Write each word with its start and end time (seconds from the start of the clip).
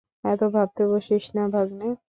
এত 0.25 0.41
ভাবতে 0.55 0.83
বসিস 0.91 1.25
না, 1.35 1.43
ভাগ্নে! 1.53 1.87